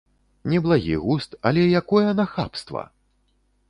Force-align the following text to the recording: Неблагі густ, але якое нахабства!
Неблагі 0.53 0.95
густ, 1.03 1.39
але 1.51 1.69
якое 1.83 2.05
нахабства! 2.23 2.89